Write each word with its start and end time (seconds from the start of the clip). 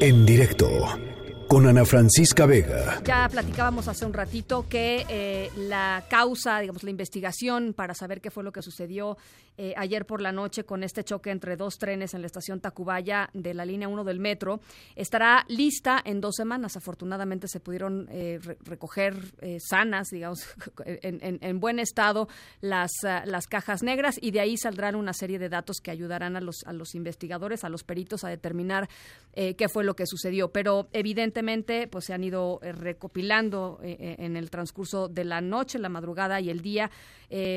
En 0.00 0.24
directo 0.26 1.13
con 1.48 1.66
Ana 1.66 1.84
Francisca 1.84 2.46
Vega. 2.46 3.00
Ya 3.04 3.28
platicábamos 3.28 3.88
hace 3.88 4.06
un 4.06 4.12
ratito 4.12 4.66
que 4.68 5.04
eh, 5.08 5.50
la 5.56 6.04
causa, 6.08 6.60
digamos, 6.60 6.84
la 6.84 6.90
investigación 6.90 7.74
para 7.74 7.94
saber 7.94 8.20
qué 8.20 8.30
fue 8.30 8.44
lo 8.44 8.52
que 8.52 8.62
sucedió 8.62 9.16
eh, 9.56 9.74
ayer 9.76 10.04
por 10.04 10.20
la 10.20 10.32
noche 10.32 10.64
con 10.64 10.82
este 10.82 11.04
choque 11.04 11.30
entre 11.30 11.56
dos 11.56 11.78
trenes 11.78 12.14
en 12.14 12.22
la 12.22 12.26
estación 12.26 12.60
Tacubaya 12.60 13.30
de 13.34 13.54
la 13.54 13.64
línea 13.64 13.86
1 13.86 14.02
del 14.02 14.18
metro 14.18 14.60
estará 14.96 15.44
lista 15.48 16.00
en 16.04 16.20
dos 16.20 16.34
semanas. 16.36 16.76
Afortunadamente 16.76 17.48
se 17.48 17.60
pudieron 17.60 18.08
eh, 18.10 18.40
recoger 18.64 19.14
sanas, 19.60 20.08
digamos, 20.10 20.46
en, 20.86 21.60
buen 21.60 21.78
estado 21.78 22.28
las, 22.60 22.90
las 23.02 23.46
cajas 23.46 23.82
negras 23.82 24.16
y 24.20 24.30
de 24.32 24.40
ahí 24.40 24.56
saldrán 24.56 24.96
una 24.96 25.12
serie 25.12 25.38
de 25.38 25.48
datos 25.48 25.80
que 25.80 25.90
ayudarán 25.90 26.36
a 26.36 26.40
los, 26.40 26.64
a 26.66 26.72
los 26.72 26.94
investigadores, 26.94 27.64
a 27.64 27.68
los 27.68 27.84
peritos 27.84 28.24
a 28.24 28.28
determinar 28.28 28.88
qué 29.34 29.68
fue 29.68 29.84
lo 29.84 29.94
que 29.94 30.06
sucedió. 30.06 30.48
Pero 30.48 30.88
evidentemente 30.92 31.33
evidentemente 31.34 31.88
pues 31.88 32.04
se 32.04 32.14
han 32.14 32.22
ido 32.22 32.60
eh, 32.62 32.72
recopilando 32.72 33.80
eh, 33.82 33.96
eh, 33.98 34.16
en 34.18 34.36
el 34.36 34.50
transcurso 34.50 35.08
de 35.08 35.24
la 35.24 35.40
noche, 35.40 35.78
la 35.78 35.88
madrugada 35.88 36.40
y 36.40 36.50
el 36.50 36.60
día, 36.60 36.90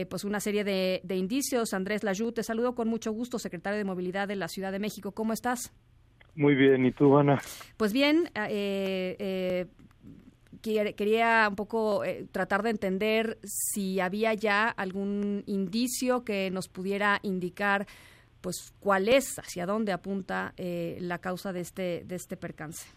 pues 0.09 0.23
una 0.23 0.39
serie 0.39 0.63
de, 0.63 1.15
indicios. 1.15 1.73
Andrés 1.73 2.03
Layú, 2.03 2.31
te 2.31 2.41
saludo 2.41 2.73
con 2.73 2.87
mucho 2.87 3.11
gusto, 3.11 3.37
secretario 3.37 3.77
de 3.77 3.83
Movilidad 3.83 4.27
de 4.27 4.35
la 4.35 4.47
Ciudad 4.47 4.71
de 4.71 4.79
México. 4.79 5.11
¿Cómo 5.11 5.33
estás? 5.33 5.71
Muy 6.35 6.55
bien, 6.55 6.83
¿y 6.85 6.91
tú, 6.91 7.15
Ana? 7.15 7.39
Pues 7.77 7.93
bien, 7.93 8.29
quería 10.63 11.47
un 11.47 11.55
poco 11.55 12.01
tratar 12.31 12.63
de 12.63 12.71
entender 12.71 13.37
si 13.43 13.99
había 13.99 14.33
ya 14.33 14.67
algún 14.69 15.43
indicio 15.45 16.23
que 16.23 16.49
nos 16.49 16.67
pudiera 16.67 17.19
indicar 17.21 17.85
pues 18.41 18.73
cuál 18.79 19.09
es, 19.09 19.37
hacia 19.37 19.67
dónde 19.67 19.91
apunta 19.91 20.55
la 20.57 21.19
causa 21.19 21.53
de 21.53 21.59
este, 21.59 22.03
de 22.05 22.15
este 22.15 22.35
percance. 22.35 22.87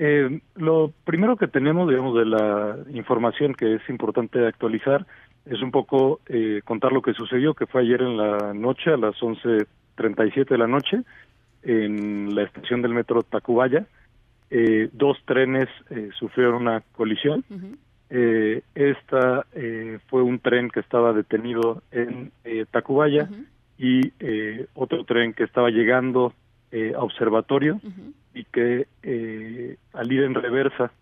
Eh, 0.00 0.40
lo 0.54 0.92
primero 1.04 1.36
que 1.36 1.48
tenemos, 1.48 1.88
digamos, 1.88 2.16
de 2.16 2.24
la 2.24 2.76
información 2.92 3.52
que 3.54 3.74
es 3.74 3.88
importante 3.88 4.46
actualizar 4.46 5.04
es 5.44 5.60
un 5.60 5.72
poco 5.72 6.20
eh, 6.28 6.60
contar 6.64 6.92
lo 6.92 7.02
que 7.02 7.14
sucedió, 7.14 7.54
que 7.54 7.66
fue 7.66 7.80
ayer 7.82 8.02
en 8.02 8.16
la 8.16 8.54
noche, 8.54 8.92
a 8.92 8.96
las 8.96 9.16
11.37 9.16 10.48
de 10.50 10.58
la 10.58 10.68
noche, 10.68 11.02
en 11.64 12.32
la 12.34 12.44
estación 12.44 12.80
del 12.80 12.94
metro 12.94 13.22
Tacubaya. 13.24 13.86
Eh, 14.50 14.88
dos 14.92 15.18
trenes 15.24 15.68
eh, 15.90 16.10
sufrieron 16.16 16.62
una 16.62 16.80
colisión. 16.92 17.44
eh, 18.08 18.62
esta 18.76 19.46
eh, 19.52 19.98
fue 20.08 20.22
un 20.22 20.38
tren 20.38 20.70
que 20.70 20.80
estaba 20.80 21.12
detenido 21.12 21.82
en 21.90 22.30
eh, 22.44 22.66
Tacubaya 22.70 23.28
y 23.78 24.12
eh, 24.20 24.66
otro 24.74 25.04
tren 25.04 25.32
que 25.34 25.44
estaba 25.44 25.70
llegando 25.70 26.32
eh, 26.70 26.92
Observatorio 26.96 27.80
y 28.34 28.44
que 28.44 28.86
eh, 29.02 29.76
al 29.92 30.12
ir 30.12 30.22
en 30.22 30.34
reversa 30.34 30.92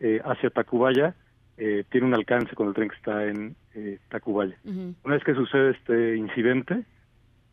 eh, 0.00 0.20
hacia 0.24 0.50
Tacubaya 0.50 1.14
eh, 1.56 1.84
tiene 1.90 2.06
un 2.06 2.14
alcance 2.14 2.54
con 2.54 2.68
el 2.68 2.74
tren 2.74 2.88
que 2.88 2.96
está 2.96 3.24
en 3.24 3.56
eh, 3.74 3.98
Tacubaya. 4.08 4.56
Una 4.64 5.14
vez 5.14 5.24
que 5.24 5.34
sucede 5.34 5.72
este 5.72 6.16
incidente, 6.16 6.84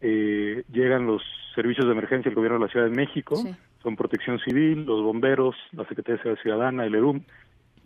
eh, 0.01 0.63
llegan 0.71 1.07
los 1.07 1.23
servicios 1.55 1.87
de 1.87 1.93
emergencia 1.93 2.29
del 2.29 2.35
gobierno 2.35 2.59
de 2.59 2.65
la 2.65 2.71
Ciudad 2.71 2.85
de 2.85 2.95
México, 2.95 3.35
son 3.81 3.95
Protección 3.95 4.39
Civil, 4.39 4.85
los 4.85 5.01
bomberos, 5.01 5.55
la 5.71 5.87
Secretaría 5.87 6.17
de 6.17 6.21
Seguridad 6.21 6.41
Ciudadana, 6.43 6.85
el 6.85 6.95
ERUM, 6.95 7.23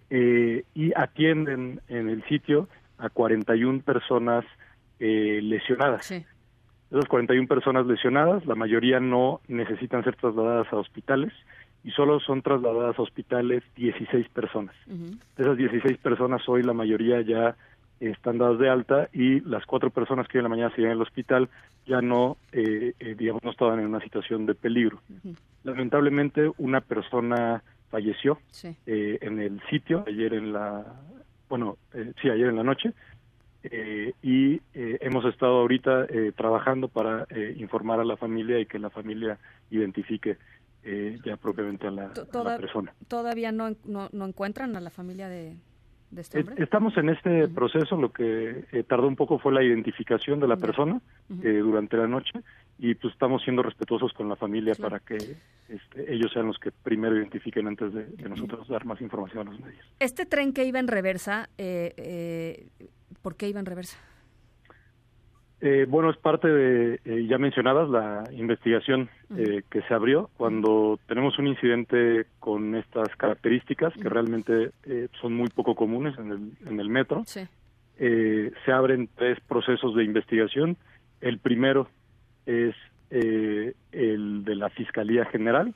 eh, 0.09 0.66
y 0.73 0.91
atienden 0.95 1.81
en 1.88 2.09
el 2.09 2.23
sitio 2.25 2.67
a 2.97 3.09
41 3.09 3.81
personas 3.81 4.43
eh, 4.99 5.39
lesionadas. 5.41 6.05
Sí. 6.05 6.25
Esas 6.92 7.06
41 7.06 7.48
personas 7.48 7.86
lesionadas, 7.86 8.45
la 8.45 8.56
mayoría 8.56 9.00
no 9.00 9.42
necesitan 9.48 10.04
ser 10.04 10.16
trasladadas 10.16 10.72
a 10.73 10.78
hospitales 10.78 11.32
y 11.84 11.92
solo 11.92 12.20
son 12.20 12.42
trasladadas 12.42 12.98
a 12.98 13.02
hospitales 13.02 13.64
16 13.76 14.28
personas. 14.30 14.76
De 14.88 15.44
esas 15.44 15.58
16 15.58 15.98
personas 16.00 16.42
hoy 16.50 16.64
la 16.64 16.73
mayoría 16.73 17.22
ya 17.22 17.56
están 18.00 18.38
dadas 18.38 18.60
de 18.60 18.70
alta 18.70 19.10
y 19.14 19.42
las 19.42 19.66
cuatro 19.66 19.89
personas 19.89 20.28
que 20.28 20.38
hoy 20.38 20.39
en 20.39 20.44
la 20.44 20.49
mañana 20.49 20.76
se 20.76 20.82
en 20.82 20.92
al 20.92 21.02
hospital 21.02 21.49
ya 21.86 22.02
no, 22.02 22.38
eh, 22.52 22.94
eh, 22.99 23.16
digamos, 23.17 23.44
no 23.44 23.52
estaban 23.52 23.80
en 23.80 23.88
una 23.88 23.99
situación 23.99 24.45
de 24.45 24.55
peligro. 24.55 24.99
Lamentablemente 25.64 26.52
una 26.58 26.82
persona 26.82 27.61
falleció 27.89 28.39
sí. 28.49 28.76
eh, 28.86 29.17
en 29.22 29.39
el 29.39 29.61
sitio 29.70 30.04
ayer 30.08 30.33
en 30.33 30.54
la, 30.54 30.86
bueno, 31.49 31.78
eh, 31.94 32.14
sí, 32.22 32.30
ayer 32.30 32.48
en 32.48 32.55
la 32.55 32.64
noche 32.64 32.94
eh, 33.64 34.14
y 34.21 34.55
eh, 34.73 34.97
hemos 35.02 35.25
estado 35.25 35.59
ahorita 35.59 36.05
eh, 36.05 36.31
trabajando 36.36 36.87
para 36.87 37.25
eh, 37.30 37.55
informar 37.58 37.99
a 37.99 38.05
la 38.05 38.17
familia 38.17 38.59
y 38.59 38.65
que 38.65 38.80
la 38.80 38.89
familia 38.89 39.37
identifique 39.70 40.37
eh, 40.83 41.20
ya 41.25 41.36
propiamente 41.37 41.87
a 41.87 41.92
la, 41.92 42.05
a 42.05 42.43
la, 42.43 42.58
persona. 42.58 42.93
¿Todavía 43.08 43.52
no, 43.52 43.75
no, 43.86 44.09
no, 44.14 44.25
encuentran 44.25 44.75
a 44.77 44.80
la 44.80 44.89
familia 44.89 45.27
de, 45.27 45.58
de 46.11 46.21
este 46.21 46.39
hombre? 46.39 46.55
Estamos 46.58 46.98
en 46.98 47.09
este 47.09 47.30
uh 47.43 47.48
-huh. 47.48 47.53
proceso, 47.53 47.98
lo 47.98 48.14
que 48.14 48.64
eh, 48.71 48.83
tardó 48.83 49.08
un 49.08 49.17
poco 49.17 49.39
fue 49.39 49.52
la 49.52 49.61
identificación 49.61 50.39
de 50.39 50.48
la 50.48 50.55
persona 50.55 51.02
uh 51.30 51.33
-huh. 51.33 51.45
eh, 51.45 51.59
durante 51.59 51.98
la 51.98 52.08
noche 52.08 52.39
y 52.77 52.95
pues 52.95 53.14
estamos 53.14 53.43
siendo 53.43 53.61
respetuosos 53.61 54.14
con 54.14 54.30
la 54.30 54.37
familia 54.37 54.73
claro. 54.73 54.89
para 54.89 54.99
que 55.05 55.17
este, 55.67 56.14
ellos 56.14 56.31
sean 56.31 56.48
los 56.48 56.58
que 56.58 56.71
primero 56.71 57.17
identifiquen 57.17 57.67
antes 57.67 57.93
de, 57.93 58.05
de, 58.05 58.30
nosotros 58.30 58.65
dar 58.69 58.86
más 58.86 59.02
información 59.02 59.48
a 59.48 59.52
los 59.52 59.59
medios. 59.59 59.86
Este 59.99 60.25
tren 60.25 60.53
que 60.53 60.64
iba 60.64 60.80
en 60.80 60.87
reversa, 60.87 61.49
eh, 61.58 62.67
¿por 63.21 63.35
qué 63.35 63.47
iba 63.47 63.59
en 63.59 63.65
reversa? 63.65 63.97
Eh, 65.61 65.85
bueno, 65.89 66.09
es 66.09 66.17
parte 66.17 66.47
de, 66.47 67.02
eh, 67.03 67.27
ya 67.27 67.37
mencionadas, 67.37 67.89
la 67.89 68.23
investigación 68.31 69.09
eh, 69.35 69.63
que 69.69 69.81
se 69.81 69.93
abrió 69.93 70.30
cuando 70.37 70.97
tenemos 71.05 71.37
un 71.37 71.47
incidente 71.47 72.27
con 72.39 72.75
estas 72.75 73.13
características 73.17 73.93
que 73.93 74.07
realmente 74.07 74.71
son 75.19 75.33
muy 75.35 75.49
poco 75.49 75.75
comunes 75.75 76.17
en 76.17 76.31
el, 76.31 76.52
en 76.65 76.80
el 76.80 76.89
metro. 76.89 77.23
Sí. 77.25 77.41
se 77.97 78.71
abren 78.71 79.09
tres 79.15 79.37
procesos 79.41 79.95
de 79.95 80.05
investigación. 80.05 80.77
El 81.19 81.39
primero 81.39 81.89
es 82.45 82.75
el 83.09 84.45
de 84.45 84.55
la 84.55 84.69
Fiscalía 84.69 85.25
General, 85.25 85.75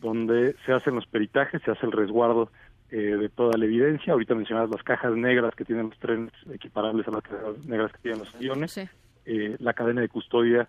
donde 0.00 0.56
se 0.66 0.72
hacen 0.72 0.96
los 0.96 1.06
peritajes, 1.06 1.62
se 1.62 1.70
hace 1.70 1.86
el 1.86 1.92
resguardo 1.92 2.50
de 2.98 3.28
toda 3.30 3.56
la 3.56 3.64
evidencia. 3.64 4.12
Ahorita 4.12 4.34
mencionadas 4.34 4.70
las 4.70 4.82
cajas 4.82 5.14
negras 5.14 5.54
que 5.54 5.64
tienen 5.64 5.88
los 5.88 5.98
trenes 5.98 6.32
equiparables 6.52 7.08
a 7.08 7.10
las 7.10 7.22
cajas 7.22 7.64
negras 7.64 7.90
que 7.92 7.98
tienen 7.98 8.20
los 8.20 8.34
aviones. 8.34 8.72
Sí 8.72 8.88
eh, 9.24 9.56
la 9.58 9.72
cadena 9.72 10.00
de 10.00 10.08
custodia 10.08 10.68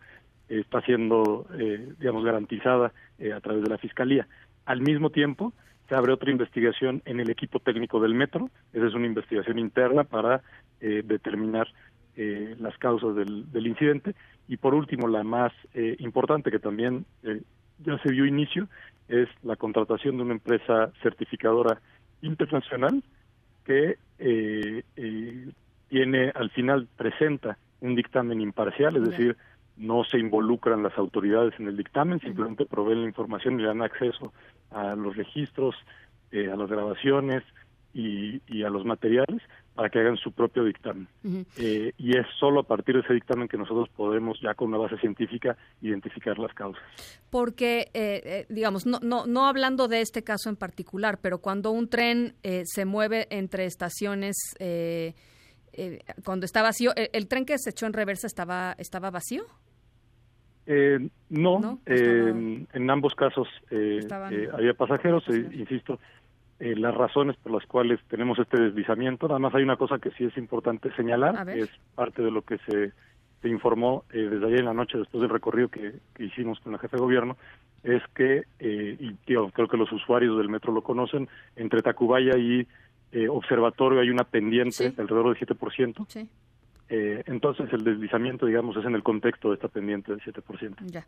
eh, 0.50 0.60
está 0.60 0.82
siendo, 0.82 1.48
eh, 1.58 1.94
digamos, 2.00 2.24
garantizada 2.24 2.92
eh, 3.20 3.34
a 3.34 3.40
través 3.40 3.64
de 3.64 3.70
la 3.70 3.78
Fiscalía. 3.78 4.28
Al 4.66 4.82
mismo 4.82 5.10
tiempo, 5.10 5.54
se 5.90 5.96
abre 5.96 6.14
otra 6.14 6.32
investigación 6.32 7.02
en 7.06 7.20
el 7.20 7.30
equipo 7.30 7.60
técnico 7.60 8.00
del 8.00 8.14
metro. 8.14 8.50
Esa 8.72 8.88
es 8.88 8.94
una 8.94 9.08
investigación 9.08 9.60
interna 9.60 10.04
para 10.04 10.42
eh, 10.80 11.02
determinar 11.06 11.68
eh, 12.16 12.56
las 12.60 12.78
causas 12.78 13.16
del, 13.16 13.52
del, 13.52 13.68
incidente. 13.68 14.16
Y 14.48 14.58
por 14.58 14.74
último, 14.74 15.08
la 15.08 15.24
más 15.24 15.52
eh, 15.74 15.96
importante, 16.00 16.52
que 16.52 16.60
también 16.60 17.06
eh, 17.24 17.42
ya 17.80 17.98
se 18.00 18.12
dio 18.12 18.26
inicio, 18.26 18.68
es 19.08 19.28
la 19.42 19.56
contratación 19.56 20.18
de 20.18 20.24
una 20.24 20.34
empresa 20.34 20.92
certificadora 21.02 21.82
internacional 22.24 23.04
que 23.66 23.98
eh, 24.20 24.84
eh, 24.96 25.52
tiene, 25.90 26.32
al 26.34 26.50
final, 26.50 26.88
presenta 26.98 27.58
un 27.82 27.96
dictamen 27.96 28.42
imparcial, 28.42 28.96
es 28.98 29.10
decir, 29.10 29.38
no 29.78 30.04
se 30.04 30.18
involucran 30.18 30.84
las 30.84 30.98
autoridades 30.98 31.54
en 31.60 31.68
el 31.68 31.78
dictamen, 31.78 32.20
simplemente 32.20 32.66
proveen 32.66 33.02
la 33.02 33.08
información 33.08 33.60
y 33.60 33.64
dan 33.64 33.82
acceso 33.82 34.34
a 34.72 34.96
los 34.96 35.16
registros, 35.16 35.76
eh, 36.32 36.50
a 36.52 36.56
las 36.56 36.70
grabaciones 36.70 37.44
y, 37.94 38.42
y, 38.48 38.64
a 38.64 38.70
los 38.70 38.86
materiales 38.86 39.42
para 39.76 39.90
que 39.90 40.00
hagan 40.00 40.18
su 40.18 40.32
propio 40.32 40.64
dictamen. 40.64 41.08
Uh 41.24 41.30
-huh. 41.30 41.46
eh, 41.58 41.94
y 41.98 42.18
es 42.18 42.26
solo 42.40 42.62
a 42.62 42.64
partir 42.64 42.96
de 42.96 43.02
ese 43.02 43.14
dictamen 43.14 43.48
que 43.48 43.58
nosotros 43.58 43.90
podemos, 43.90 44.40
ya 44.42 44.54
con 44.54 44.70
una 44.70 44.78
base 44.78 44.98
científica, 44.98 45.58
identificar 45.82 46.38
las 46.38 46.54
causas. 46.54 46.84
Porque, 47.30 47.90
eh, 47.94 48.22
eh, 48.24 48.46
digamos, 48.50 48.86
no, 48.86 49.00
no, 49.02 49.26
no 49.26 49.48
hablando 49.48 49.88
de 49.88 50.02
este 50.02 50.24
caso 50.24 50.50
en 50.50 50.56
particular, 50.56 51.20
pero 51.22 51.40
cuando 51.40 51.72
un 51.72 51.90
tren 51.90 52.36
eh, 52.44 52.64
se 52.66 52.86
mueve 52.86 53.28
entre 53.30 53.66
estaciones 53.66 54.36
cuando 56.24 56.46
está 56.46 56.62
vacío, 56.62 56.92
¿el, 56.96 57.10
¿el, 57.14 57.28
tren 57.28 57.46
que 57.46 57.58
se 57.58 57.72
echó 57.72 57.88
en 57.88 57.94
reversa 57.94 58.28
estaba, 58.28 58.76
estaba 58.78 59.10
vacío? 59.10 59.44
Eh, 60.66 61.10
no, 61.30 61.60
¿No? 61.60 61.80
En 61.88 62.90
ambos 62.90 63.16
casos 63.16 63.48
había 63.70 64.74
pasajeros, 64.76 65.24
pasajeros. 65.26 66.00
Insisto, 66.60 66.80
las 66.82 66.96
razones 66.96 67.36
por 67.38 67.52
las 67.52 67.66
cuales 67.66 68.00
tenemos 68.08 68.40
este 68.40 68.62
deslizamiento, 68.62 69.28
nada 69.28 69.40
más 69.40 69.56
hay 69.56 69.64
una 69.64 69.78
cosa 69.78 70.00
que 70.00 70.12
sí 70.12 70.26
es 70.26 70.38
importante 70.38 70.94
señalar, 70.96 71.46
que 71.46 71.60
es 71.60 71.70
parte 71.96 72.22
de 72.22 72.32
lo 72.32 72.42
que 72.42 72.58
se, 72.60 72.92
se 73.42 73.50
informó 73.50 74.06
desde 74.12 74.46
ayer 74.46 74.60
en 74.60 74.66
la 74.66 74.74
noche 74.74 74.98
después 74.98 75.22
del 75.22 75.30
recorrido 75.30 75.70
que, 75.70 75.94
que 76.14 76.26
hicimos 76.26 76.60
con 76.60 76.72
la 76.72 76.80
jefe 76.80 76.98
de 76.98 77.02
gobierno, 77.02 77.38
es 77.84 78.02
que, 78.16 78.44
y 78.60 79.14
tío, 79.26 79.50
creo 79.50 79.68
que 79.68 79.78
los 79.78 79.92
usuarios 79.92 80.38
del 80.38 80.50
metro 80.50 80.72
lo 80.72 80.82
conocen, 80.82 81.28
entre 81.56 81.82
Tacubaya 81.82 82.38
y 82.38 82.66
eh, 83.12 83.28
observatorio 83.28 84.00
hay 84.00 84.10
una 84.10 84.24
pendiente 84.24 84.90
sí. 84.90 84.96
alrededor 84.98 85.38
del 85.38 85.48
7%. 85.48 86.06
Sí. 86.08 86.28
Eh, 86.96 87.24
entonces 87.26 87.74
el 87.74 87.84
deslizamiento, 87.84 88.46
digamos, 88.46 88.78
es 88.78 88.86
en 88.86 88.94
el 88.94 89.02
contexto 89.02 89.50
de 89.50 89.56
esta 89.56 89.68
pendiente 89.68 90.12
del 90.12 90.22
7%. 90.22 90.76
Ya. 90.86 91.08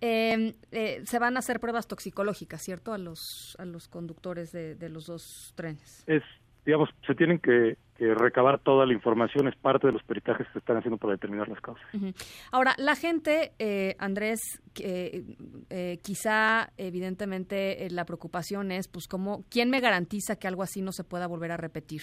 Em, 0.00 0.54
eh, 0.72 1.02
se 1.04 1.20
van 1.20 1.36
a 1.36 1.38
hacer 1.38 1.60
pruebas 1.60 1.86
toxicológicas, 1.86 2.60
¿cierto? 2.60 2.92
A 2.92 2.98
los, 2.98 3.56
a 3.60 3.64
los 3.64 3.86
conductores 3.86 4.50
de, 4.50 4.74
de 4.74 4.88
los 4.88 5.06
dos 5.06 5.52
trenes. 5.54 6.02
Es, 6.08 6.24
digamos, 6.66 6.90
se 7.06 7.14
tienen 7.14 7.38
que, 7.38 7.78
recabar 8.00 8.58
toda 8.60 8.86
la 8.86 8.94
información, 8.94 9.48
es 9.48 9.56
parte 9.56 9.86
de 9.86 9.92
los 9.92 10.02
peritajes 10.02 10.46
que 10.46 10.52
se 10.54 10.58
están 10.60 10.78
haciendo 10.78 10.96
para 10.96 11.12
determinar 11.12 11.48
las 11.48 11.60
causas. 11.60 11.84
Ahora, 12.50 12.74
la 12.78 12.96
gente, 12.96 13.52
eh, 13.58 13.94
Andrés, 13.98 14.40
eh, 14.78 15.98
quizá 16.02 16.72
evidentemente 16.78 17.84
eh, 17.84 17.90
la 17.90 18.04
preocupación 18.04 18.72
es, 18.72 18.88
pues, 18.88 19.06
¿cómo, 19.06 19.44
¿quién 19.50 19.68
me 19.68 19.80
garantiza 19.80 20.36
que 20.36 20.48
algo 20.48 20.62
así 20.62 20.80
no 20.80 20.92
se 20.92 21.04
pueda 21.04 21.26
volver 21.26 21.52
a 21.52 21.56
repetir? 21.56 22.02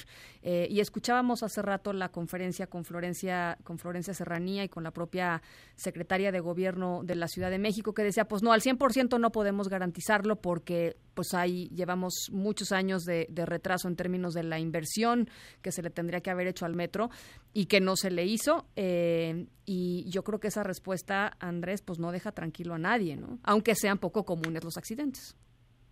y 0.70 0.80
escuchábamos 0.80 1.44
hace 1.44 1.62
rato 1.62 1.92
la 1.94 2.10
conferencia 2.10 2.68
con 2.68 2.86
Florencia, 2.86 3.58
con 3.64 3.80
Florencia 3.80 4.14
Serranía 4.14 4.64
y 4.64 4.70
con 4.70 4.84
la 4.84 4.92
propia 4.92 5.42
secretaria 5.76 6.32
de 6.32 6.40
Gobierno 6.40 7.02
de 7.04 7.16
la 7.16 7.28
Ciudad 7.28 7.50
de 7.50 7.60
México 7.60 7.94
que 7.94 8.04
decía, 8.04 8.26
pues 8.26 8.44
no, 8.44 8.54
al 8.54 8.62
100% 8.62 9.20
no 9.20 9.32
podemos 9.32 9.68
garantizarlo 9.68 10.38
porque 10.38 10.96
pues 11.16 11.34
ahí 11.34 11.68
llevamos 11.70 12.14
muchos 12.32 12.72
años 12.72 13.04
de, 13.04 13.28
de 13.30 13.46
retraso 13.46 13.88
en 13.88 13.96
términos 13.96 14.34
de 14.34 14.44
la 14.44 14.60
inversión 14.60 15.30
que 15.62 15.72
se 15.72 15.82
tendría 15.90 16.22
que 16.22 16.30
haber 16.30 16.48
hecho 16.48 16.66
al 16.66 16.76
metro 16.76 17.10
y 17.54 17.66
que 17.66 17.80
no 17.80 17.96
se 17.96 18.12
le 18.12 18.26
hizo. 18.26 18.66
Eh, 18.76 19.48
y 19.66 20.10
yo 20.10 20.24
creo 20.24 20.40
que 20.40 20.48
esa 20.48 20.64
respuesta, 20.64 21.34
Andrés, 21.40 21.82
pues 21.82 22.00
no 22.00 22.12
deja 22.12 22.32
tranquilo 22.32 22.74
a 22.74 22.80
nadie, 22.80 23.16
¿no? 23.16 23.40
Aunque 23.44 23.76
sean 23.76 23.98
poco 23.98 24.24
comunes 24.24 24.64
los 24.64 24.78
accidentes. 24.78 25.36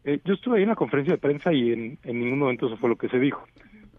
Eh, 0.05 0.19
yo 0.23 0.35
estuve 0.35 0.57
ahí 0.57 0.63
en 0.63 0.69
la 0.69 0.75
conferencia 0.75 1.15
de 1.15 1.19
prensa 1.19 1.51
y 1.51 1.71
en, 1.71 1.99
ningún 2.03 2.39
momento 2.39 2.67
eso 2.67 2.77
fue 2.77 2.89
lo 2.89 2.95
que 2.95 3.09
se 3.09 3.19
dijo. 3.19 3.43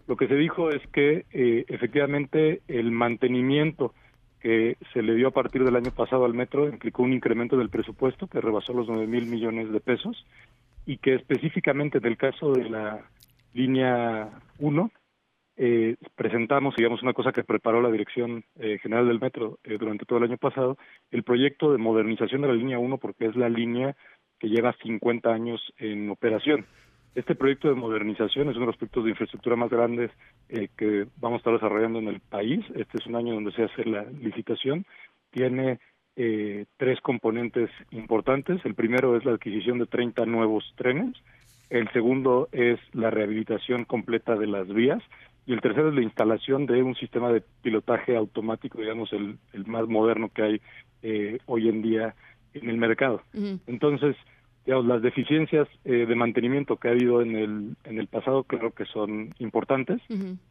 Lo 0.07 0.15
que 0.15 0.27
se 0.27 0.35
dijo 0.35 0.69
es 0.69 0.81
que 0.87 1.25
eh, 1.31 1.65
efectivamente 1.67 2.61
el 2.69 2.91
mantenimiento 2.91 3.93
que 4.39 4.77
se 4.93 5.01
le 5.01 5.15
dio 5.15 5.27
a 5.27 5.31
partir 5.31 5.63
del 5.65 5.75
año 5.75 5.91
pasado 5.91 6.23
al 6.23 6.33
metro 6.33 6.69
implicó 6.69 7.03
un 7.03 7.11
incremento 7.11 7.57
del 7.57 7.69
presupuesto 7.69 8.27
que 8.27 8.39
rebasó 8.39 8.71
los 8.71 8.87
9 8.87 9.05
mil 9.05 9.25
millones 9.25 9.69
de 9.71 9.79
pesos 9.81 10.25
y 10.85 10.97
que 10.97 11.15
específicamente 11.15 11.97
en 11.97 12.05
el 12.05 12.17
caso 12.17 12.53
de 12.53 12.69
la 12.69 13.01
línea 13.53 14.29
1 14.59 14.91
eh, 15.59 15.95
presentamos, 16.15 16.75
digamos, 16.75 17.01
una 17.01 17.13
cosa 17.13 17.31
que 17.31 17.43
preparó 17.43 17.81
la 17.81 17.89
Dirección 17.89 18.45
eh, 18.59 18.77
General 18.79 19.07
del 19.07 19.19
Metro 19.19 19.57
eh, 19.63 19.77
durante 19.79 20.05
todo 20.05 20.19
el 20.19 20.25
año 20.25 20.37
pasado, 20.37 20.77
el 21.09 21.23
proyecto 21.23 21.71
de 21.71 21.79
modernización 21.79 22.41
de 22.41 22.47
la 22.47 22.53
línea 22.53 22.77
1, 22.77 22.97
porque 22.99 23.25
es 23.25 23.35
la 23.35 23.49
línea 23.49 23.95
que 24.39 24.49
lleva 24.49 24.75
50 24.83 25.29
años 25.33 25.59
en 25.77 26.11
operación. 26.11 26.67
Este 27.15 27.33
proyecto 27.33 27.69
de 27.69 27.73
modernización 27.73 28.49
es 28.49 28.55
uno 28.55 28.65
de 28.65 28.67
los 28.67 28.77
proyectos 28.77 29.03
de 29.03 29.09
infraestructura 29.09 29.55
más 29.55 29.71
grandes 29.71 30.11
eh, 30.49 30.69
que 30.77 31.07
vamos 31.17 31.37
a 31.37 31.39
estar 31.39 31.53
desarrollando 31.53 31.97
en 31.97 32.09
el 32.09 32.19
país. 32.19 32.63
Este 32.75 32.99
es 32.99 33.07
un 33.07 33.15
año 33.15 33.33
donde 33.33 33.51
se 33.53 33.63
hace 33.63 33.83
la 33.85 34.03
licitación. 34.03 34.85
Tiene 35.31 35.79
tres 36.77 36.99
componentes 37.01 37.69
importantes. 37.91 38.59
El 38.65 38.73
primero 38.73 39.15
es 39.15 39.23
la 39.23 39.33
adquisición 39.33 39.77
de 39.77 39.85
30 39.85 40.25
nuevos 40.25 40.63
trenes. 40.75 41.13
El 41.69 41.89
segundo 41.91 42.47
es 42.51 42.79
la 42.93 43.09
rehabilitación 43.09 43.85
completa 43.85 44.35
de 44.35 44.47
las 44.47 44.67
vías 44.67 45.03
y 45.45 45.53
el 45.53 45.61
tercero 45.61 45.89
es 45.89 45.95
la 45.95 46.01
instalación 46.01 46.65
de 46.65 46.83
un 46.83 46.95
sistema 46.95 47.31
de 47.31 47.41
pilotaje 47.61 48.15
automático, 48.15 48.79
digamos, 48.79 49.11
el, 49.13 49.37
el 49.53 49.65
más 49.65 49.87
moderno 49.87 50.29
que 50.33 50.41
hay 50.41 50.61
eh, 51.03 51.39
hoy 51.45 51.69
en 51.69 51.81
día 51.81 52.15
en 52.53 52.69
el 52.69 52.77
mercado. 52.77 53.21
Entonces, 53.65 54.15
digamos, 54.65 54.85
las 54.87 55.01
deficiencias 55.01 55.69
eh, 55.85 56.05
de 56.05 56.15
mantenimiento 56.15 56.75
que 56.75 56.89
ha 56.89 56.91
habido 56.91 57.21
en 57.21 57.35
el, 57.35 57.75
en 57.85 57.99
el 57.99 58.07
pasado 58.07 58.43
creo 58.43 58.71
que 58.71 58.85
son 58.85 59.33
importantes, 59.39 60.01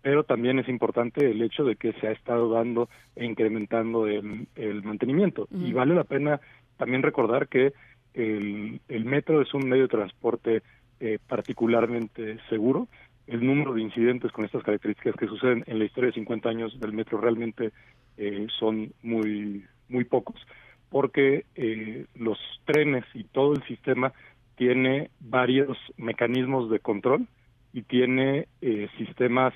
pero 0.00 0.24
también 0.24 0.58
es 0.58 0.68
importante 0.68 1.30
el 1.30 1.42
hecho 1.42 1.64
de 1.64 1.76
que 1.76 1.92
se 1.94 2.08
ha 2.08 2.12
estado 2.12 2.48
dando 2.50 2.88
e 3.14 3.26
incrementando 3.26 4.06
el, 4.06 4.48
el 4.54 4.82
mantenimiento. 4.82 5.46
Y 5.50 5.72
vale 5.74 5.94
la 5.94 6.04
pena 6.04 6.40
también 6.78 7.02
recordar 7.02 7.48
que 7.48 7.74
el, 8.14 8.80
el 8.88 9.04
metro 9.04 9.42
es 9.42 9.52
un 9.52 9.68
medio 9.68 9.82
de 9.82 9.88
transporte 9.88 10.62
eh, 11.00 11.18
particularmente 11.26 12.38
seguro. 12.48 12.88
El 13.26 13.44
número 13.44 13.74
de 13.74 13.82
incidentes 13.82 14.30
con 14.30 14.44
estas 14.44 14.62
características 14.62 15.16
que 15.16 15.26
suceden 15.26 15.64
en 15.66 15.78
la 15.78 15.84
historia 15.84 16.08
de 16.08 16.14
50 16.14 16.48
años 16.48 16.78
del 16.78 16.92
metro 16.92 17.18
realmente 17.20 17.72
eh, 18.16 18.46
son 18.58 18.92
muy 19.02 19.64
muy 19.88 20.04
pocos 20.04 20.36
porque 20.88 21.44
eh, 21.54 22.06
los 22.14 22.38
trenes 22.64 23.04
y 23.14 23.24
todo 23.24 23.54
el 23.54 23.62
sistema 23.64 24.12
tiene 24.56 25.10
varios 25.20 25.76
mecanismos 25.96 26.70
de 26.70 26.78
control 26.78 27.26
y 27.72 27.82
tiene 27.82 28.48
eh, 28.60 28.88
sistemas 28.96 29.54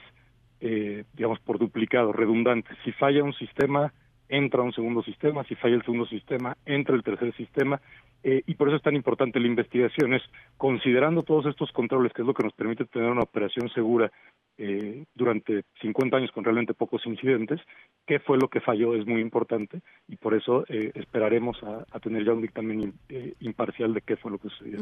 digamos 1.15 1.41
por 1.41 1.59
duplicado 1.59 2.13
redundantes. 2.13 2.77
Si 2.85 2.93
falla 2.93 3.25
un 3.25 3.33
sistema 3.33 3.95
entra 4.31 4.63
un 4.63 4.73
segundo 4.73 5.03
sistema 5.03 5.45
si 5.45 5.55
falla 5.57 5.75
el 5.75 5.83
segundo 5.83 6.07
sistema 6.07 6.57
entra 6.65 6.95
el 6.95 7.03
tercer 7.03 7.35
sistema 7.37 7.81
eh, 8.23 8.43
y 8.47 8.55
por 8.55 8.69
eso 8.69 8.77
es 8.77 8.83
tan 8.83 8.95
importante 8.95 9.41
la 9.41 9.47
investigación, 9.47 10.13
es 10.13 10.23
considerando 10.59 11.23
todos 11.23 11.47
estos 11.47 11.73
controles, 11.73 12.13
que 12.13 12.23
es 12.23 12.27
lo 12.27 12.35
que 12.35 12.45
nos 12.45 12.53
permite 12.53 12.85
tener 12.85 13.11
una 13.11 13.23
operación 13.23 13.71
segura 13.71 14.13
eh, 14.59 15.07
durante 15.15 15.65
50 15.81 16.19
años 16.19 16.31
con 16.33 16.45
realmente 16.45 16.75
pocos 16.75 17.07
incidentes, 17.07 17.61
qué 18.07 18.19
fue 18.19 18.37
lo 18.37 18.49
que 18.49 18.61
falló 18.61 18.95
es 18.95 19.07
muy 19.07 19.23
importante 19.23 19.81
y 20.07 20.17
por 20.17 20.35
eso 20.35 20.67
eh, 20.69 20.93
esperaremos 20.95 21.57
a, 21.63 21.99
tener 22.01 22.25
ya 22.25 22.33
un 22.33 22.43
dictamen 22.43 22.95
imparcial 23.41 23.95
de 23.95 24.01
qué 24.01 24.17
fue 24.17 24.31
lo 24.31 24.39
que 24.39 24.49
sucedió. 24.49 24.81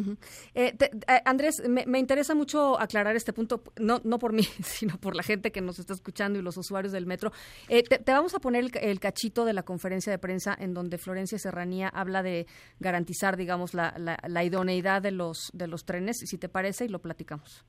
Andrés, 1.25 1.63
me, 1.69 1.99
interesa 1.99 2.35
mucho 2.35 2.81
aclarar 2.81 3.15
este 3.17 3.33
punto, 3.33 3.63
no, 3.81 4.01
no 4.05 4.19
por 4.19 4.33
mí, 4.33 4.43
sino 4.63 4.99
por 4.99 5.15
la 5.15 5.23
gente 5.23 5.53
que 5.53 5.61
nos 5.61 5.79
está 5.79 5.93
escuchando 5.93 6.39
y 6.39 6.43
los 6.43 6.57
usuarios 6.57 6.93
del 6.93 7.07
metro. 7.07 7.31
Te, 7.69 8.13
vamos 8.13 8.35
a 8.35 8.41
poner 8.41 8.65
el 8.81 9.01
cachito 9.01 9.38
de 9.45 9.53
la 9.53 9.63
conferencia 9.63 10.11
de 10.11 10.19
prensa 10.19 10.57
en 10.59 10.75
donde 10.75 10.99
Florencia 10.99 11.39
Serranía 11.39 11.89
habla 11.89 12.23
de 12.23 12.47
garantizar 12.81 13.37
digamos, 13.37 13.75
la, 13.75 13.95
la, 13.97 14.45
idoneidad 14.45 15.03
de 15.03 15.11
los, 15.11 15.51
de 15.53 15.67
los 15.67 15.85
trenes, 15.85 16.19
si 16.19 16.39
te 16.39 16.49
parece, 16.49 16.85
y 16.85 16.89
lo 16.89 17.01
platicamos. 17.01 17.65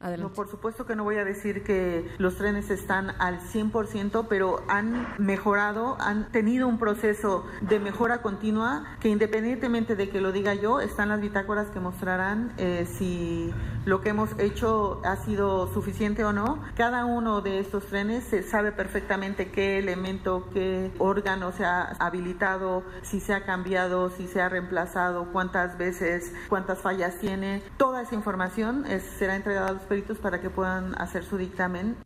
No, 0.00 0.32
por 0.32 0.48
supuesto 0.48 0.86
que 0.86 0.94
no 0.94 1.02
voy 1.02 1.16
a 1.16 1.24
decir 1.24 1.64
que 1.64 2.08
los 2.18 2.36
trenes 2.36 2.70
están 2.70 3.10
al 3.18 3.40
100%, 3.40 4.26
pero 4.28 4.62
han 4.68 5.08
mejorado, 5.18 5.96
han 5.98 6.30
tenido 6.30 6.68
un 6.68 6.78
proceso 6.78 7.44
de 7.62 7.80
mejora 7.80 8.22
continua 8.22 8.84
que 9.00 9.08
independientemente 9.08 9.96
de 9.96 10.08
que 10.08 10.20
lo 10.20 10.30
diga 10.30 10.54
yo, 10.54 10.80
están 10.80 11.08
las 11.08 11.20
bitácoras 11.20 11.70
que 11.70 11.80
mostrarán 11.80 12.52
eh, 12.58 12.86
si 12.86 13.52
lo 13.86 14.00
que 14.00 14.10
hemos 14.10 14.38
hecho 14.38 15.00
ha 15.04 15.16
sido 15.16 15.66
suficiente 15.74 16.24
o 16.24 16.32
no. 16.32 16.62
Cada 16.76 17.04
uno 17.04 17.40
de 17.40 17.58
estos 17.58 17.86
trenes 17.86 18.22
se 18.22 18.44
sabe 18.44 18.70
perfectamente 18.70 19.50
qué 19.50 19.78
elemento, 19.78 20.48
qué 20.52 20.92
órgano 20.98 21.50
se 21.50 21.64
ha 21.64 21.96
habilitado, 21.98 22.84
si 23.02 23.18
se 23.18 23.34
ha 23.34 23.44
cambiado, 23.44 24.10
si 24.10 24.28
se 24.28 24.40
ha 24.40 24.48
reemplazado, 24.48 25.32
cuántas 25.32 25.76
veces, 25.76 26.32
cuántas 26.48 26.78
fallas 26.78 27.18
tiene. 27.18 27.64
Toda 27.78 28.02
esa 28.02 28.14
información 28.14 28.84
será 29.18 29.34
entregada 29.34 29.70
a 29.70 29.72
los 29.72 29.87
peritos 29.88 30.18
para 30.18 30.40
que 30.40 30.50
puedan 30.50 30.94
hacer 31.00 31.24
su 31.24 31.36
dictamen. 31.36 31.96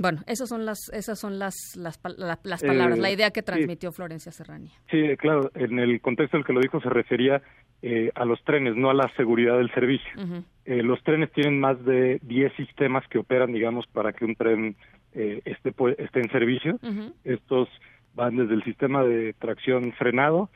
Bueno, 0.00 0.20
esas 0.26 0.48
son 0.48 0.64
las, 0.64 0.90
esas 0.94 1.18
son 1.18 1.38
las, 1.38 1.76
las, 1.76 1.98
palabras, 1.98 2.98
la 2.98 3.10
eh, 3.10 3.12
idea 3.12 3.30
que 3.30 3.42
transmitió 3.42 3.92
Florencia 3.92 4.32
Serrani. 4.32 4.70
Sí, 4.90 5.14
claro, 5.18 5.50
en 5.54 5.78
el 5.78 6.00
contexto 6.00 6.38
en 6.38 6.40
el 6.40 6.46
que 6.46 6.54
lo 6.54 6.60
dijo 6.60 6.80
se 6.80 6.88
refería 6.88 7.42
eh, 7.82 8.10
a 8.14 8.24
los 8.24 8.42
trenes, 8.44 8.76
no 8.76 8.88
a 8.88 8.94
la 8.94 9.12
seguridad 9.16 9.58
del 9.58 9.70
servicio. 9.74 10.10
Eh, 10.64 10.82
los 10.82 11.02
trenes 11.02 11.30
tienen 11.32 11.60
más 11.60 11.84
de 11.84 12.18
10 12.22 12.54
sistemas 12.54 13.06
que 13.08 13.18
operan, 13.18 13.52
digamos, 13.52 13.86
para 13.88 14.14
que 14.14 14.24
un 14.24 14.34
tren 14.36 14.74
esté, 15.12 15.74
esté 15.98 16.20
en 16.20 16.30
servicio. 16.30 16.78
Estos 17.24 17.68
van 18.14 18.36
desde 18.36 18.54
el 18.54 18.64
sistema 18.64 19.04
de 19.04 19.34
tracción 19.34 19.92
frenado, 19.92 20.48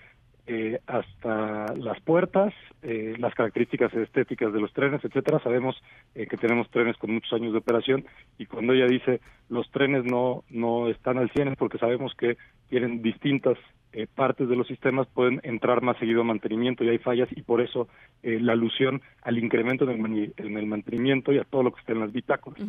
eh, 0.47 0.79
hasta 0.87 1.75
las 1.75 2.01
puertas, 2.01 2.53
eh, 2.83 3.15
las 3.19 3.35
características 3.35 3.95
estéticas 3.95 4.53
de 4.53 4.61
los 4.61 4.73
trenes, 4.73 5.03
etcétera. 5.05 5.41
Sabemos 5.43 5.75
eh, 6.15 6.27
que 6.27 6.37
tenemos 6.37 6.69
trenes 6.71 6.97
con 6.99 7.13
muchos 7.15 7.33
años 7.33 7.53
de 7.53 7.59
operación 7.59 8.05
y 8.37 8.47
cuando 8.47 8.75
ella 8.75 8.87
dice 8.87 9.21
los 9.49 9.71
trenes 9.71 10.05
no 10.05 10.45
no 10.51 10.89
están 10.89 11.19
al 11.19 11.31
100 11.31 11.49
es 11.49 11.57
porque 11.57 11.79
sabemos 11.79 12.15
que 12.15 12.37
tienen 12.69 13.03
distintas 13.03 13.57
eh, 13.97 14.09
partes 14.13 14.49
de 14.49 14.57
los 14.57 14.67
sistemas 14.67 15.07
pueden 15.07 15.41
entrar 15.45 15.81
más 15.81 15.97
seguido 15.99 16.23
a 16.23 16.25
mantenimiento 16.25 16.83
y 16.83 16.89
hay 16.89 16.99
fallas 16.99 17.29
y 17.31 17.43
por 17.43 17.61
eso 17.61 17.87
eh, 18.25 18.41
la 18.41 18.55
alusión 18.55 19.01
al 19.23 19.39
incremento 19.39 19.89
en 19.89 20.35
el, 20.37 20.67
mantenimiento 20.67 21.33
y 21.33 21.39
a 21.39 21.45
todo 21.45 21.63
lo 21.63 21.73
que 21.73 21.79
está 21.79 21.93
en 21.93 22.01
las 22.01 22.13
bitácoras. 22.13 22.61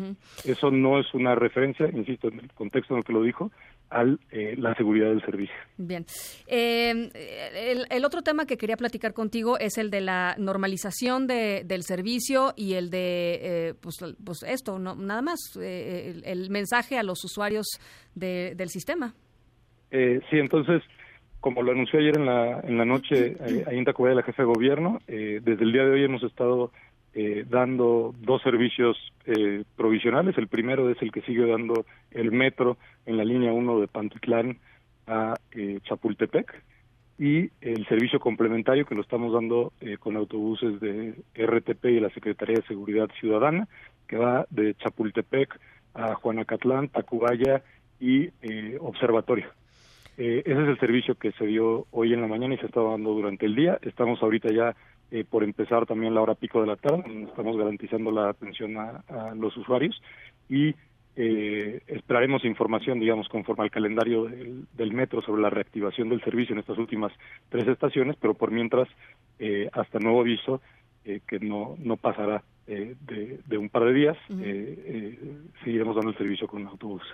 Eso 0.46 0.70
no 0.70 1.00
es 1.00 1.12
una 1.16 1.34
referencia, 1.34 1.90
insisto, 1.92 2.28
en 2.28 2.42
el 2.42 2.52
contexto 2.54 2.94
en 2.94 3.00
el 3.00 3.06
que 3.06 3.14
lo 3.14 3.24
dijo, 3.24 3.52
a 3.90 4.04
eh, 4.30 4.54
la 4.60 4.76
seguridad 4.76 5.10
del 5.10 5.26
servicio. 5.26 5.56
Bien. 5.78 6.06
Em, 6.46 7.10
el, 7.90 8.06
otro 8.06 8.22
tema 8.22 8.46
que 8.46 8.58
quería 8.58 8.78
platicar 8.78 9.14
contigo 9.14 9.58
es 9.58 9.80
el 9.80 9.90
de 9.90 10.02
la 10.02 10.36
normalización 10.38 11.26
de, 11.26 11.64
del 11.66 11.82
servicio 11.82 12.54
y 12.56 12.74
el 12.74 12.92
de, 12.92 13.74
pues, 13.82 13.96
pues, 14.24 14.44
esto, 14.44 14.78
no, 14.78 14.94
nada 14.94 15.24
más, 15.24 15.40
el, 15.60 16.52
mensaje 16.52 17.00
a 17.00 17.04
los 17.04 17.26
usuarios 17.26 17.66
del 18.14 18.70
sistema. 18.70 19.16
sí, 19.90 20.38
entonces 20.38 20.84
como 21.46 21.62
lo 21.62 21.74
anunció 21.74 22.00
ayer 22.00 22.18
en 22.18 22.26
la, 22.26 22.60
en 22.62 22.76
la 22.76 22.86
noche 22.86 23.38
eh, 23.40 23.64
ahí 23.68 23.78
en 23.78 23.86
Tacubaya 23.86 24.16
la 24.16 24.24
jefa 24.24 24.42
de 24.42 24.48
gobierno, 24.48 25.00
eh, 25.08 25.42
desde 25.44 25.64
el 25.64 25.74
día 25.74 25.86
de 25.86 25.92
hoy 25.92 26.04
hemos 26.04 26.24
estado 26.24 26.72
eh, 27.14 27.46
dando 27.48 28.16
dos 28.20 28.42
servicios 28.42 28.98
eh, 29.28 29.64
provisionales. 29.76 30.36
El 30.40 30.48
primero 30.48 30.90
es 30.90 31.00
el 31.04 31.12
que 31.12 31.22
sigue 31.22 31.46
dando 31.46 31.86
el 32.10 32.32
metro 32.32 32.78
en 33.06 33.18
la 33.18 33.24
línea 33.24 33.54
1 33.54 33.80
de 33.80 33.88
Pantitlán 33.88 34.58
a 35.06 35.36
eh, 35.52 35.82
Chapultepec 35.84 36.64
y 37.20 37.52
el 37.62 37.86
servicio 37.88 38.20
complementario 38.20 38.88
que 38.88 38.96
lo 38.96 39.04
estamos 39.04 39.32
dando 39.32 39.72
con 40.00 40.18
autobuses 40.18 40.80
de 40.80 41.14
RTP 41.36 41.86
y 41.86 42.00
la 42.00 42.10
Secretaría 42.10 42.56
de 42.56 42.68
Seguridad 42.68 43.08
Ciudadana, 43.20 43.68
que 44.08 44.18
va 44.18 44.48
de 44.50 44.74
Chapultepec 44.74 45.60
a 45.94 46.16
Juanacatlán, 46.16 46.90
Tacubaya 46.90 47.62
y 48.00 48.30
Observatorio. 48.80 49.46
Ese 50.18 50.52
es 50.52 50.58
el 50.58 50.80
servicio 50.80 51.16
que 51.16 51.32
se 51.34 51.46
dio 51.46 51.88
hoy 51.92 52.14
en 52.14 52.22
la 52.22 52.28
mañana 52.28 52.56
y 52.56 52.58
se 52.58 52.68
está 52.68 52.82
dando 52.82 53.12
durante 53.12 53.46
el 53.46 53.56
día. 53.56 53.78
Estamos 53.82 54.22
ahorita 54.24 54.50
ya 54.54 54.76
eh, 55.12 55.24
por 55.24 55.44
empezar 55.44 55.86
también 55.86 56.16
la 56.16 56.22
hora 56.22 56.36
pico 56.36 56.62
de 56.62 56.68
la 56.68 56.78
tarde, 56.78 57.04
estamos 57.28 57.58
garantizando 57.58 58.12
la 58.12 58.30
atención 58.30 58.76
a, 58.78 59.04
los 59.36 59.56
usuarios 59.56 60.02
y 60.50 60.74
eh, 61.16 61.82
esperaremos 61.88 62.44
información, 62.44 63.00
digamos, 63.00 63.30
conforme 63.30 63.64
al 63.64 63.72
calendario 63.72 64.26
del, 64.26 64.94
metro 64.94 65.22
sobre 65.22 65.42
la 65.42 65.50
reactivación 65.50 66.10
del 66.10 66.24
servicio 66.24 66.54
en 66.54 66.60
estas 66.60 66.78
últimas 66.78 67.12
tres 67.50 67.68
estaciones, 67.68 68.18
pero 68.20 68.34
por 68.34 68.52
mientras, 68.52 68.88
eh, 69.40 69.70
hasta 69.74 70.00
nuevo 70.00 70.22
aviso, 70.22 70.60
eh, 71.06 71.22
que 71.28 71.40
no, 71.40 71.76
no 71.80 71.98
pasará 71.98 72.44
eh, 72.68 72.96
de, 73.46 73.58
un 73.58 73.70
par 73.70 73.86
de 73.86 73.94
días, 73.94 74.18
eh, 74.30 75.20
seguiremos 75.64 75.96
dando 75.96 76.12
el 76.12 76.18
servicio 76.18 76.48
con 76.48 76.66
autobuses. 76.68 77.08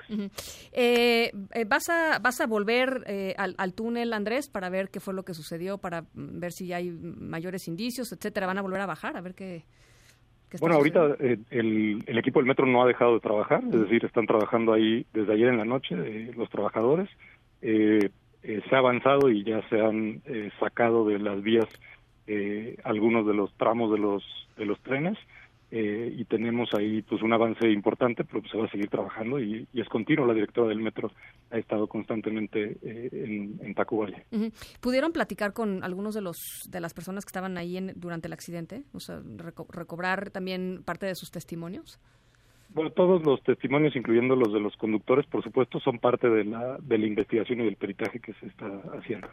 ¿vas, 1.67 1.89
a, 1.89 2.20
¿Vas 2.20 2.41
a 2.41 2.48
volver 2.48 3.36
al, 3.38 3.55
al, 3.58 3.74
túnel, 3.74 4.13
Andrés, 4.13 4.50
para 4.50 4.70
ver 4.70 4.89
qué 4.89 5.00
fue 5.00 5.13
lo 5.13 5.24
que 5.24 5.34
sucedió, 5.34 5.77
para 5.77 6.05
ver 6.13 6.51
si 6.51 6.72
hay 6.74 6.91
mayores 6.91 7.67
indicios, 7.67 8.12
etcétera? 8.12 8.48
¿Van 8.48 8.58
a 8.58 8.62
volver 8.62 8.81
a 8.81 8.86
bajar? 8.86 9.17
A 9.17 9.22
ver 9.22 9.34
qué... 9.34 9.63
bueno, 10.60 10.75
ahorita 10.75 11.15
el, 11.20 12.03
el, 12.05 12.17
equipo 12.17 12.39
del 12.39 12.48
metro 12.48 12.65
no 12.65 12.81
ha 12.81 12.88
dejado 12.88 13.15
de 13.15 13.20
trabajar, 13.20 13.62
es 13.63 13.79
decir, 13.79 14.05
están 14.05 14.25
trabajando 14.25 14.74
ahí 14.74 15.05
desde 15.13 15.34
ayer 15.34 15.50
en 15.50 15.58
la 15.58 15.65
noche 15.65 15.96
los 16.36 16.50
trabajadores. 16.50 17.10
se 17.62 18.12
ha 18.72 18.77
avanzado 18.77 19.29
y 19.29 19.43
ya 19.43 19.62
se 19.70 19.79
han 19.79 20.22
sacado 20.60 21.08
de 21.08 21.20
las 21.20 21.41
vías 21.43 21.67
eh, 22.27 22.77
algunos 22.84 23.25
de 23.25 23.34
los 23.34 23.51
tramos 23.55 23.91
de 23.91 23.98
los 23.98 24.24
de 24.55 24.65
los 24.65 24.79
trenes 24.81 25.17
eh, 25.72 26.13
y 26.18 26.25
tenemos 26.25 26.70
ahí 26.74 27.01
pues 27.01 27.22
un 27.22 27.32
avance 27.32 27.70
importante 27.70 28.25
pero 28.25 28.46
se 28.50 28.58
va 28.58 28.66
a 28.66 28.70
seguir 28.70 28.90
trabajando 28.90 29.40
y, 29.40 29.68
es 29.74 29.88
continuo. 29.88 30.25
La 30.25 30.34
directora 30.34 30.68
del 30.68 30.82
metro 30.82 31.12
ha 31.50 31.58
estado 31.58 31.88
constantemente 31.88 32.78
eh, 32.82 33.10
en, 33.12 33.60
en 33.62 33.74
Tacubaya. 33.74 34.24
Pudieron 34.82 35.13
platicar 35.13 35.54
con 35.54 35.84
algunos 35.84 36.13
de 36.13 36.22
los 36.22 36.38
de 36.70 36.80
las 36.82 36.94
personas 36.94 37.25
que 37.25 37.30
estaban 37.30 37.58
ahí 37.58 37.78
en, 37.78 37.94
durante 37.96 38.28
el 38.28 38.34
accidente 38.34 38.84
o 38.94 39.00
sea 39.00 39.22
recobrar 39.70 40.30
también 40.30 40.84
parte 40.84 41.06
de 41.06 41.16
sus 41.16 41.32
testimonios. 41.32 42.00
Bueno, 42.74 42.92
todos 42.92 43.22
los 43.25 43.44
testimonios, 43.44 43.96
incluyendo 43.98 44.36
los 44.36 44.54
de 44.54 44.62
los 44.62 44.75
conductores, 44.78 45.25
por 45.25 45.44
supuesto, 45.44 45.80
son 45.82 46.00
parte 46.00 46.30
de 46.30 46.46
la, 46.46 46.78
de 46.82 46.98
la 46.98 47.06
investigación 47.06 47.60
y 47.60 47.66
del 47.66 47.75
peritaje 47.75 48.22
que 48.22 48.34
se 48.36 48.46
está 48.46 48.68
haciendo. 48.98 49.28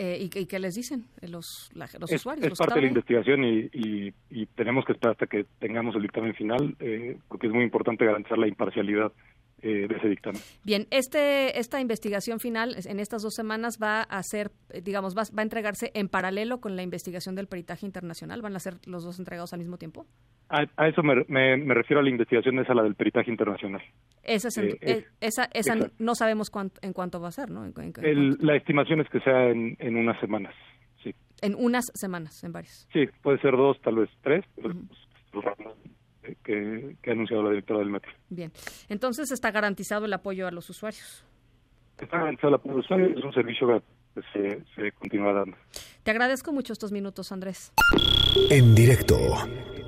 Eh, 0.00 0.30
¿y, 0.32 0.46
qué 0.46 0.58
les 0.60 0.76
dicen 0.76 1.06
los, 1.22 1.70
los 1.74 2.12
usuarios? 2.12 2.52
Es 2.52 2.58
parte 2.58 2.74
de 2.76 2.82
la 2.82 2.86
investigación 2.86 3.42
y, 3.42 4.12
tenemos 4.54 4.84
que 4.84 4.92
esperar 4.92 5.12
hasta 5.12 5.26
que 5.26 5.44
tengamos 5.58 5.96
el 5.96 6.02
dictamen 6.02 6.34
final, 6.34 6.76
eh, 6.78 7.18
porque 7.28 7.48
es 7.48 7.52
muy 7.52 7.64
importante 7.64 8.04
garantizar 8.04 8.38
la 8.38 8.46
imparcialidad 8.46 9.12
eh, 9.60 9.88
de 9.88 9.96
ese 9.96 10.08
dictamen. 10.08 10.40
Bien, 10.62 10.86
este, 10.90 11.58
esta 11.58 11.80
investigación 11.80 12.38
final 12.38 12.76
en 12.84 13.00
estas 13.00 13.22
dos 13.22 13.34
semanas 13.34 13.78
va 13.82 14.02
a 14.02 14.22
ser, 14.22 14.52
digamos, 14.84 15.16
va, 15.16 15.22
va 15.36 15.40
a 15.40 15.42
entregarse 15.42 15.90
en 15.94 16.08
paralelo 16.08 16.60
con 16.60 16.76
la 16.76 16.82
investigación 16.82 17.34
del 17.34 17.48
peritaje 17.48 17.84
internacional. 17.84 18.40
¿Van 18.40 18.54
a 18.54 18.60
ser 18.60 18.76
los 18.86 19.02
dos 19.02 19.18
entregados 19.18 19.52
al 19.52 19.58
mismo 19.58 19.76
tiempo? 19.76 20.06
A, 20.50 20.88
eso 20.88 21.02
me, 21.02 21.24
me, 21.28 21.74
refiero 21.74 22.00
a 22.00 22.02
la 22.02 22.08
investigación 22.08 22.58
esa, 22.58 22.72
la 22.72 22.82
del 22.82 22.94
peritaje 22.94 23.30
internacional. 23.30 23.82
Esa, 24.22 24.48
eh, 24.62 24.78
eh, 24.80 25.04
esa, 25.20 25.44
esa 25.52 25.74
no 25.98 26.14
sabemos 26.14 26.50
en 26.80 26.92
cuánto 26.94 27.20
va 27.20 27.28
a 27.28 27.32
ser, 27.32 27.50
¿no? 27.50 27.70
la 27.74 28.56
estimación 28.56 29.00
es 29.00 29.08
que 29.10 29.20
sea 29.20 29.50
en, 29.50 29.76
en, 29.78 29.96
unas 29.96 30.18
semanas, 30.20 30.54
sí. 31.02 31.14
En 31.42 31.54
unas 31.54 31.92
semanas, 31.94 32.42
en 32.44 32.52
varias. 32.52 32.88
Sí, 32.94 33.06
puede 33.22 33.38
ser 33.40 33.56
dos, 33.58 33.78
tal 33.82 33.96
vez 33.96 34.10
tres, 34.22 34.42
que, 36.44 36.96
que, 37.02 37.10
ha 37.10 37.12
anunciado 37.12 37.42
la 37.42 37.50
directora 37.50 37.80
del 37.80 37.90
metro. 37.90 38.10
Bien, 38.30 38.50
entonces 38.88 39.30
está 39.30 39.50
garantizado 39.50 40.06
el 40.06 40.12
apoyo 40.14 40.46
a 40.46 40.50
los 40.50 40.70
usuarios. 40.70 41.24
Está 42.00 42.16
garantizado 42.18 42.48
el 42.48 42.54
apoyo 42.54 42.72
a 42.72 42.76
los 42.78 42.86
usuarios, 42.86 43.18
es 43.18 43.24
un 43.24 43.34
servicio 43.34 43.82
que 44.14 44.22
se, 44.32 44.64
se 44.74 44.92
continúa 44.92 45.34
dando. 45.34 45.58
Te 46.02 46.10
agradezco 46.10 46.54
mucho 46.54 46.72
estos 46.72 46.90
minutos, 46.90 47.32
Andrés. 47.32 47.70
En 48.50 48.74
directo 48.74 49.16